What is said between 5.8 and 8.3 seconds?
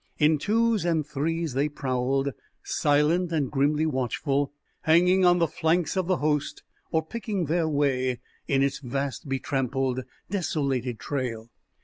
of the host or picking their way